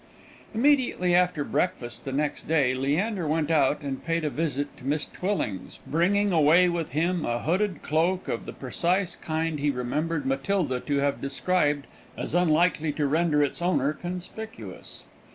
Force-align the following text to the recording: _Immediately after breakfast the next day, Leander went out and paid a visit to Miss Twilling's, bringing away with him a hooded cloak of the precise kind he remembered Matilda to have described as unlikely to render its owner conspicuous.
_Immediately 0.55 1.13
after 1.13 1.43
breakfast 1.43 2.05
the 2.05 2.11
next 2.11 2.47
day, 2.47 2.73
Leander 2.73 3.27
went 3.27 3.51
out 3.51 3.81
and 3.83 4.03
paid 4.03 4.23
a 4.25 4.31
visit 4.31 4.75
to 4.77 4.83
Miss 4.83 5.05
Twilling's, 5.05 5.77
bringing 5.85 6.31
away 6.31 6.67
with 6.69 6.89
him 6.93 7.23
a 7.23 7.37
hooded 7.43 7.83
cloak 7.83 8.27
of 8.27 8.47
the 8.47 8.51
precise 8.53 9.15
kind 9.15 9.59
he 9.59 9.69
remembered 9.69 10.25
Matilda 10.25 10.79
to 10.79 10.97
have 10.97 11.21
described 11.21 11.85
as 12.17 12.33
unlikely 12.33 12.91
to 12.93 13.05
render 13.05 13.43
its 13.43 13.61
owner 13.61 13.93
conspicuous. 13.93 15.03